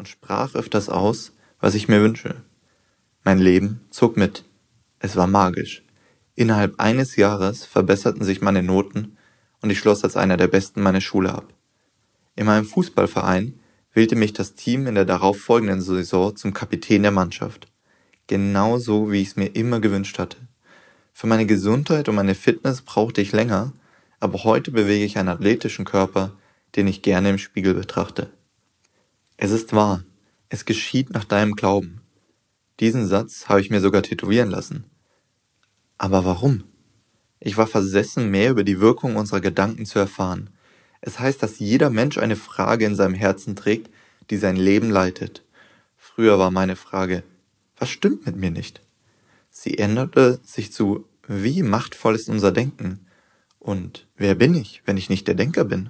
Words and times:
und 0.00 0.08
sprach 0.08 0.54
öfters 0.54 0.88
aus, 0.88 1.32
was 1.60 1.74
ich 1.74 1.86
mir 1.86 2.00
wünsche. 2.00 2.42
Mein 3.22 3.38
Leben 3.38 3.82
zog 3.90 4.16
mit. 4.16 4.44
Es 4.98 5.14
war 5.14 5.26
magisch. 5.26 5.84
Innerhalb 6.34 6.80
eines 6.80 7.16
Jahres 7.16 7.66
verbesserten 7.66 8.24
sich 8.24 8.40
meine 8.40 8.62
Noten 8.62 9.18
und 9.60 9.68
ich 9.68 9.78
schloss 9.78 10.02
als 10.02 10.16
einer 10.16 10.38
der 10.38 10.48
Besten 10.48 10.80
meine 10.80 11.02
Schule 11.02 11.34
ab. 11.34 11.52
In 12.34 12.46
meinem 12.46 12.64
Fußballverein 12.64 13.60
wählte 13.92 14.16
mich 14.16 14.32
das 14.32 14.54
Team 14.54 14.86
in 14.86 14.94
der 14.94 15.04
darauffolgenden 15.04 15.82
Saison 15.82 16.34
zum 16.34 16.54
Kapitän 16.54 17.02
der 17.02 17.12
Mannschaft. 17.12 17.68
Genauso, 18.26 19.12
wie 19.12 19.20
ich 19.20 19.28
es 19.28 19.36
mir 19.36 19.54
immer 19.54 19.80
gewünscht 19.80 20.18
hatte. 20.18 20.38
Für 21.12 21.26
meine 21.26 21.44
Gesundheit 21.44 22.08
und 22.08 22.14
meine 22.14 22.34
Fitness 22.34 22.80
brauchte 22.80 23.20
ich 23.20 23.32
länger, 23.32 23.74
aber 24.18 24.44
heute 24.44 24.70
bewege 24.70 25.04
ich 25.04 25.18
einen 25.18 25.28
athletischen 25.28 25.84
Körper, 25.84 26.32
den 26.74 26.86
ich 26.86 27.02
gerne 27.02 27.28
im 27.28 27.38
Spiegel 27.38 27.74
betrachte. 27.74 28.30
Es 29.42 29.52
ist 29.52 29.72
wahr, 29.72 30.04
es 30.50 30.66
geschieht 30.66 31.08
nach 31.14 31.24
deinem 31.24 31.56
Glauben. 31.56 32.02
Diesen 32.78 33.06
Satz 33.06 33.48
habe 33.48 33.62
ich 33.62 33.70
mir 33.70 33.80
sogar 33.80 34.02
tätowieren 34.02 34.50
lassen. 34.50 34.84
Aber 35.96 36.26
warum? 36.26 36.64
Ich 37.38 37.56
war 37.56 37.66
versessen, 37.66 38.30
mehr 38.30 38.50
über 38.50 38.64
die 38.64 38.80
Wirkung 38.80 39.16
unserer 39.16 39.40
Gedanken 39.40 39.86
zu 39.86 39.98
erfahren. 39.98 40.50
Es 41.00 41.18
heißt, 41.18 41.42
dass 41.42 41.58
jeder 41.58 41.88
Mensch 41.88 42.18
eine 42.18 42.36
Frage 42.36 42.84
in 42.84 42.94
seinem 42.94 43.14
Herzen 43.14 43.56
trägt, 43.56 43.88
die 44.28 44.36
sein 44.36 44.56
Leben 44.56 44.90
leitet. 44.90 45.42
Früher 45.96 46.38
war 46.38 46.50
meine 46.50 46.76
Frage, 46.76 47.22
was 47.78 47.88
stimmt 47.88 48.26
mit 48.26 48.36
mir 48.36 48.50
nicht? 48.50 48.82
Sie 49.48 49.78
änderte 49.78 50.38
sich 50.44 50.70
zu, 50.70 51.08
wie 51.26 51.62
machtvoll 51.62 52.14
ist 52.14 52.28
unser 52.28 52.52
Denken? 52.52 53.06
Und 53.58 54.06
wer 54.18 54.34
bin 54.34 54.54
ich, 54.54 54.82
wenn 54.84 54.98
ich 54.98 55.08
nicht 55.08 55.26
der 55.28 55.34
Denker 55.34 55.64
bin? 55.64 55.88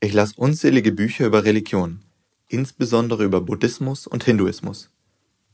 Ich 0.00 0.14
las 0.14 0.32
unzählige 0.32 0.92
Bücher 0.92 1.26
über 1.26 1.44
Religion, 1.44 2.00
insbesondere 2.48 3.24
über 3.24 3.40
Buddhismus 3.40 4.06
und 4.06 4.24
Hinduismus, 4.24 4.90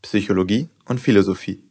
Psychologie 0.03 0.69
und 0.85 1.01
Philosophie. 1.01 1.63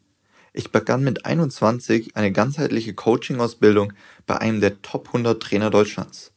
Ich 0.54 0.72
begann 0.72 1.04
mit 1.04 1.26
21 1.26 2.16
eine 2.16 2.32
ganzheitliche 2.32 2.94
Coaching-Ausbildung 2.94 3.94
bei 4.26 4.38
einem 4.38 4.60
der 4.60 4.82
Top 4.82 5.08
100 5.08 5.42
Trainer 5.42 5.70
Deutschlands. 5.70 6.34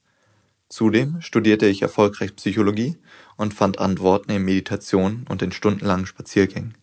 Zudem 0.69 1.20
studierte 1.20 1.67
ich 1.67 1.83
erfolgreich 1.83 2.36
Psychologie 2.36 2.97
und 3.36 3.55
fand 3.55 3.78
Antworten 3.78 4.31
in 4.31 4.45
Meditation 4.45 5.25
und 5.28 5.42
in 5.42 5.53
stundenlangen 5.53 6.06
Spaziergängen. 6.06 6.75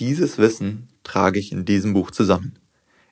Dieses 0.00 0.38
Wissen 0.38 0.88
trage 1.02 1.38
ich 1.38 1.52
in 1.52 1.64
diesem 1.64 1.94
Buch 1.94 2.10
zusammen. 2.10 2.58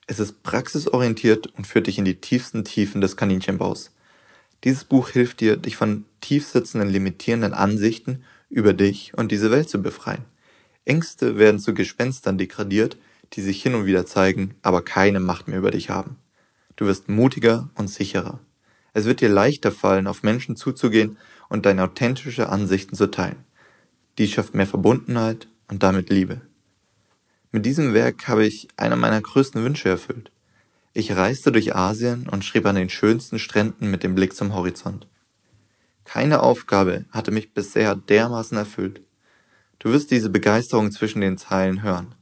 Es 0.07 0.19
ist 0.19 0.43
praxisorientiert 0.43 1.47
und 1.47 1.67
führt 1.67 1.87
dich 1.87 1.99
in 1.99 2.05
die 2.05 2.21
tiefsten 2.21 2.65
Tiefen 2.65 3.01
des 3.01 3.17
Kaninchenbaus. 3.17 3.93
Dieses 4.65 4.85
Buch 4.85 5.09
hilft 5.09 5.41
dir, 5.41 5.57
dich 5.57 5.77
von 5.77 6.05
tiefsitzenden, 6.21 6.89
limitierenden 6.89 7.55
Ansichten 7.55 8.23
über 8.49 8.73
dich 8.73 9.13
und 9.17 9.33
diese 9.33 9.51
Welt 9.51 9.69
zu 9.69 9.83
befreien. 9.83 10.25
Ängste 10.85 11.39
werden 11.39 11.61
zu 11.61 11.75
Gespenstern 11.75 12.39
degradiert, 12.39 12.97
die 13.33 13.41
sich 13.43 13.63
hin 13.63 13.75
und 13.75 13.87
wieder 13.87 14.07
zeigen, 14.07 14.55
aber 14.63 14.83
keine 14.83 15.21
Macht 15.21 15.49
mehr 15.49 15.59
über 15.59 15.71
dich 15.71 15.91
haben. 15.91 16.17
Du 16.77 16.87
wirst 16.87 17.09
mutiger 17.09 17.71
und 17.75 17.89
sicherer. 17.89 18.41
Es 18.93 19.05
wird 19.05 19.21
dir 19.21 19.29
leichter 19.29 19.73
fallen, 19.73 20.07
auf 20.07 20.23
Menschen 20.23 20.57
zuzugehen 20.57 21.17
und 21.49 21.67
deine 21.67 21.85
authentische 21.85 22.49
Ansichten 22.49 22.95
zu 22.95 23.11
teilen. 23.11 23.45
Dies 24.19 24.31
schafft 24.31 24.55
mehr 24.55 24.67
Verbundenheit 24.67 25.49
und 25.69 25.83
damit 25.83 26.11
Liebe. 26.11 26.43
Mit 27.51 27.65
diesem 27.67 27.95
Werk 27.95 28.29
habe 28.29 28.47
ich 28.47 28.69
einer 28.77 28.97
meiner 28.97 29.21
größten 29.21 29.63
Wünsche 29.63 29.89
erfüllt. 29.89 30.31
Ich 30.95 31.17
reiste 31.17 31.53
durch 31.53 31.75
Asien 31.75 32.29
und 32.29 32.45
schrieb 32.45 32.67
an 32.67 32.75
den 32.75 32.91
schönsten 32.91 33.39
Stränden 33.39 33.91
mit 33.91 34.03
dem 34.03 34.15
Blick 34.15 34.35
zum 34.35 34.55
Horizont. 34.55 35.07
Keine 36.05 36.43
Aufgabe 36.43 37.07
hatte 37.11 37.31
mich 37.31 37.55
bisher 37.55 37.95
dermaßen 37.95 38.59
erfüllt. 38.59 39.01
Du 39.79 39.91
wirst 39.91 40.11
diese 40.11 40.29
Begeisterung 40.29 40.93
zwischen 40.93 41.23
den 41.23 41.39
Zeilen 41.39 41.83
hören. 41.83 42.15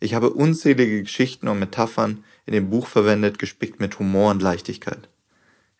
Ich 0.00 0.14
habe 0.14 0.30
unzählige 0.30 1.02
Geschichten 1.02 1.48
und 1.48 1.58
Metaphern 1.58 2.22
in 2.44 2.52
dem 2.52 2.68
Buch 2.68 2.86
verwendet, 2.86 3.38
gespickt 3.38 3.80
mit 3.80 3.98
Humor 3.98 4.30
und 4.30 4.42
Leichtigkeit. 4.42 5.08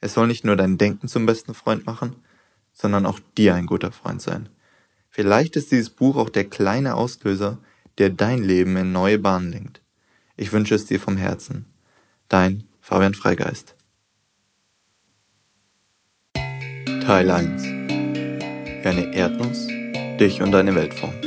Es 0.01 0.15
soll 0.15 0.27
nicht 0.27 0.45
nur 0.45 0.57
dein 0.57 0.79
Denken 0.79 1.09
zum 1.09 1.27
besten 1.27 1.53
Freund 1.53 1.85
machen, 1.85 2.17
sondern 2.73 3.05
auch 3.05 3.21
dir 3.37 3.55
ein 3.55 3.67
guter 3.67 3.93
Freund 3.93 4.23
sein. 4.23 4.49
Vielleicht 5.11 5.57
ist 5.57 5.73
dieses 5.73 5.91
Buch 5.91 6.17
auch 6.17 6.31
der 6.31 6.45
kleine 6.45 6.95
Auslöser, 6.95 7.59
der 7.99 8.09
dein 8.09 8.43
Leben 8.43 8.77
in 8.79 8.93
neue 8.93 9.19
Bahnen 9.19 9.53
lenkt. 9.53 9.83
Ich 10.37 10.53
wünsche 10.53 10.75
es 10.75 10.87
dir 10.87 11.01
vom 11.01 11.19
Herzen. 11.19 11.67
Dein 12.31 12.69
Fabian 12.81 13.15
Freigeist. 13.15 13.75
Teil 16.33 17.29
1 17.29 17.65
Wie 17.65 18.87
eine 18.87 19.13
Erdnuss 19.13 19.67
dich 20.17 20.41
und 20.41 20.53
deine 20.53 20.77
Welt 20.77 20.95
formt. 20.95 21.25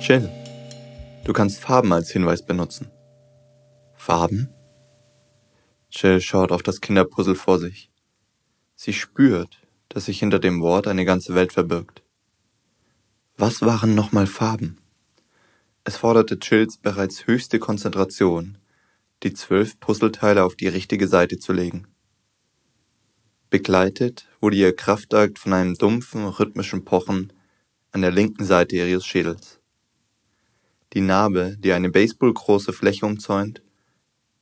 Chill. 0.00 0.30
Du 1.26 1.34
kannst 1.34 1.60
Farben 1.60 1.92
als 1.92 2.10
Hinweis 2.10 2.42
benutzen. 2.46 2.90
Farben? 3.92 4.48
Chill 5.90 6.22
schaut 6.22 6.52
auf 6.52 6.62
das 6.62 6.80
Kinderpuzzle 6.80 7.34
vor 7.34 7.58
sich. 7.58 7.90
Sie 8.76 8.94
spürt, 8.94 9.60
dass 9.90 10.06
sich 10.06 10.20
hinter 10.20 10.38
dem 10.38 10.62
Wort 10.62 10.88
eine 10.88 11.04
ganze 11.04 11.34
Welt 11.34 11.52
verbirgt. 11.52 12.02
Was 13.36 13.60
waren 13.60 13.94
nochmal 13.94 14.26
Farben? 14.26 14.79
Es 15.82 15.96
forderte 15.96 16.38
Chills 16.38 16.76
bereits 16.76 17.26
höchste 17.26 17.58
Konzentration, 17.58 18.58
die 19.22 19.32
zwölf 19.32 19.80
Puzzleteile 19.80 20.44
auf 20.44 20.54
die 20.54 20.68
richtige 20.68 21.08
Seite 21.08 21.38
zu 21.38 21.52
legen. 21.52 21.86
Begleitet 23.48 24.28
wurde 24.40 24.56
ihr 24.56 24.76
Kraftakt 24.76 25.38
von 25.38 25.54
einem 25.54 25.74
dumpfen, 25.74 26.26
rhythmischen 26.26 26.84
Pochen 26.84 27.32
an 27.92 28.02
der 28.02 28.12
linken 28.12 28.44
Seite 28.44 28.76
ihres 28.76 29.06
Schädels. 29.06 29.58
Die 30.92 31.00
Narbe, 31.00 31.56
die 31.58 31.72
eine 31.72 31.88
baseballgroße 31.88 32.72
Fläche 32.72 33.06
umzäunt, 33.06 33.62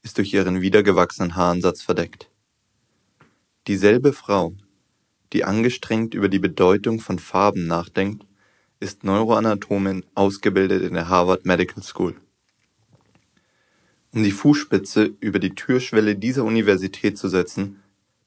ist 0.03 0.19
durch 0.19 0.33
ihren 0.33 0.61
wiedergewachsenen 0.61 1.37
Haaransatz 1.37 1.83
verdeckt. 1.83 2.31
Dieselbe 3.67 4.13
Frau, 4.13 4.55
die 5.33 5.45
angestrengt 5.45 6.15
über 6.15 6.29
die 6.29 6.39
Bedeutung 6.39 7.01
von 7.01 7.19
Farben 7.19 7.67
nachdenkt, 7.67 8.27
ist 8.81 9.05
Neuroanatomin, 9.05 10.05
ausgebildet 10.15 10.83
in 10.83 10.95
der 10.95 11.09
Harvard 11.09 11.45
Medical 11.45 11.83
School. 11.83 12.15
Um 14.13 14.23
die 14.23 14.31
Fußspitze 14.31 15.15
über 15.21 15.39
die 15.39 15.55
Türschwelle 15.55 16.17
dieser 16.17 16.45
Universität 16.45 17.19
zu 17.19 17.29
setzen, 17.29 17.83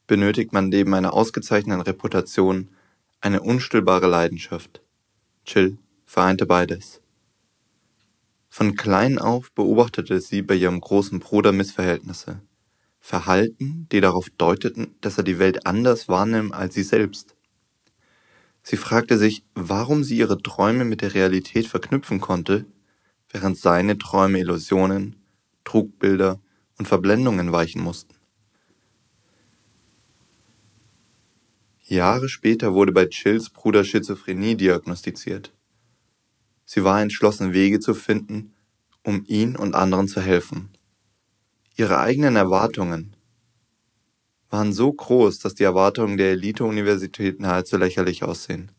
benötigt 0.08 0.54
man 0.54 0.70
neben 0.70 0.94
einer 0.94 1.14
ausgezeichneten 1.14 1.82
Reputation 1.82 2.70
eine 3.22 3.42
unstillbare 3.42 4.08
Leidenschaft. 4.08 4.82
Chill 5.46 5.78
vereinte 6.06 6.46
beides. 6.46 7.02
Von 8.50 8.76
klein 8.76 9.18
auf 9.18 9.52
beobachtete 9.54 10.20
sie 10.20 10.42
bei 10.42 10.56
ihrem 10.56 10.82
großen 10.82 11.20
Bruder 11.20 11.54
Missverhältnisse. 11.54 12.42
Verhalten, 13.00 13.88
die 13.92 14.02
darauf 14.02 14.30
deuteten, 14.38 14.96
dass 15.02 15.18
er 15.18 15.24
die 15.24 15.40
Welt 15.40 15.66
anders 15.66 16.10
wahrnimmt 16.10 16.54
als 16.54 16.74
sie 16.74 16.84
selbst. 16.84 17.36
Sie 18.64 18.78
fragte 18.78 19.18
sich, 19.18 19.44
warum 19.56 20.04
sie 20.04 20.18
ihre 20.18 20.42
Träume 20.42 20.86
mit 20.86 21.02
der 21.02 21.14
Realität 21.14 21.68
verknüpfen 21.68 22.22
konnte, 22.22 22.66
während 23.30 23.58
seine 23.58 23.98
Träume 23.98 24.40
Illusionen, 24.40 25.16
Trugbilder 25.64 26.40
und 26.78 26.88
Verblendungen 26.88 27.52
weichen 27.52 27.82
mussten. 27.82 28.16
Jahre 31.84 32.30
später 32.30 32.74
wurde 32.74 32.92
bei 32.92 33.08
Chills 33.08 33.50
Bruder 33.50 33.84
Schizophrenie 33.84 34.56
diagnostiziert. 34.56 35.52
Sie 36.64 36.84
war 36.84 37.02
entschlossen, 37.02 37.52
Wege 37.52 37.80
zu 37.80 37.94
finden, 37.94 38.54
um 39.04 39.26
ihn 39.28 39.58
und 39.58 39.76
anderen 39.76 40.08
zu 40.08 40.22
helfen. 40.22 40.70
Ihre 41.76 42.00
eigenen 42.00 42.36
Erwartungen 42.36 43.16
waren 44.52 44.74
so 44.74 44.92
groß, 44.92 45.40
dass 45.40 45.56
die 45.56 45.64
Erwartungen 45.64 46.18
der 46.18 46.32
Elite-Universität 46.32 47.40
nahezu 47.40 47.78
lächerlich 47.78 48.24
aussehen. 48.24 48.72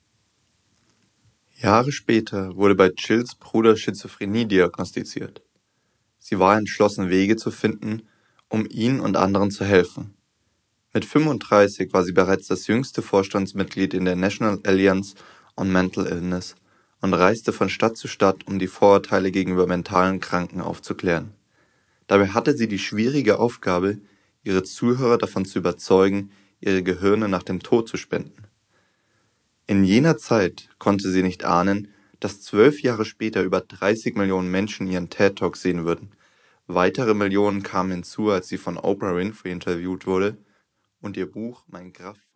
Jahre 1.59 1.93
später 1.93 2.57
wurde 2.57 2.75
bei 2.75 2.91
Chills 2.91 3.35
Bruder 3.37 3.77
Schizophrenie 3.77 4.47
diagnostiziert. 4.47 5.43
Sie 6.19 6.39
war 6.39 6.59
entschlossen, 6.59 7.09
Wege 7.09 7.37
zu 7.37 7.51
finden, 7.51 8.03
um 8.49 8.67
ihn 8.69 9.01
und 9.01 9.17
anderen 9.17 9.51
zu 9.51 9.65
helfen. 9.65 10.15
Mit 10.93 11.05
35 11.05 11.93
war 11.93 12.05
sie 12.05 12.13
bereits 12.13 12.49
das 12.49 12.67
jüngste 12.67 13.01
Vorstandsmitglied 13.01 13.95
in 13.95 14.05
der 14.05 14.17
National 14.17 14.61
Alliance 14.65 15.15
on 15.57 15.73
Mental 15.73 16.07
Illness 16.07 16.55
und 17.01 17.15
reiste 17.15 17.53
von 17.53 17.71
Stadt 17.71 17.97
zu 17.97 18.09
Stadt, 18.09 18.47
um 18.47 18.59
die 18.59 18.67
Vorurteile 18.67 19.31
gegenüber 19.31 19.67
mentalen 19.67 20.21
Kranken 20.21 20.61
aufzuklären. 20.61 21.33
Dabei 22.09 22.29
hatte 22.29 22.55
sie 22.55 22.69
die 22.69 22.79
schwierige 22.79 23.39
Aufgabe, 23.39 23.99
ihre 24.43 24.63
Zuhörer 24.63 25.19
davon 25.19 25.45
zu 25.45 25.59
überzeugen, 25.59 26.31
ihre 26.61 26.83
Gehirne 26.83 27.29
nach 27.29 27.43
dem 27.43 27.61
Tod 27.61 27.89
zu 27.89 27.97
spenden. 27.97 28.45
In 29.67 29.85
jener 29.85 30.17
Zeit 30.17 30.69
konnte 30.79 31.11
sie 31.11 31.23
nicht 31.23 31.45
ahnen, 31.45 31.89
dass 32.21 32.41
zwölf 32.41 32.83
Jahre 32.83 33.05
später 33.05 33.43
über 33.43 33.61
30 33.61 34.17
Millionen 34.17 34.51
Menschen 34.51 34.87
ihren 34.87 35.11
TED 35.11 35.37
Talk 35.37 35.57
sehen 35.57 35.85
würden. 35.85 36.13
Weitere 36.67 37.15
Millionen 37.15 37.63
kamen 37.63 37.91
hinzu, 37.91 38.31
als 38.31 38.49
sie 38.49 38.59
von 38.59 38.79
Oprah 38.79 39.17
Winfrey 39.17 39.51
interviewt 39.51 40.07
wurde 40.07 40.37
und 41.01 41.17
ihr 41.17 41.31
Buch 41.31 41.65
Mein 41.69 41.93
kraftvoller 41.93 42.33